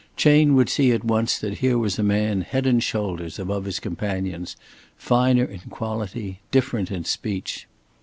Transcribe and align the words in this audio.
Chayne 0.17 0.55
would 0.55 0.67
see 0.67 0.91
at 0.93 1.03
once 1.03 1.37
that 1.37 1.59
here 1.59 1.77
was 1.77 1.99
a 1.99 2.03
man 2.03 2.41
head 2.41 2.65
and 2.65 2.81
shoulders 2.81 3.37
above 3.37 3.65
his 3.65 3.79
companions, 3.79 4.55
finer 4.97 5.43
in 5.45 5.59
quality, 5.69 6.39
different 6.49 6.89
in 6.89 7.03
speech. 7.05 7.67